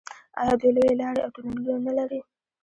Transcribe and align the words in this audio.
آیا 0.39 0.53
دوی 0.59 0.71
لویې 0.75 0.95
لارې 1.01 1.21
او 1.25 1.29
تونلونه 1.35 1.79
نلري؟ 1.85 2.19